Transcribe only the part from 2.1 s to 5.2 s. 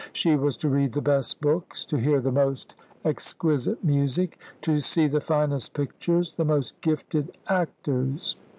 the most exquisite music, to see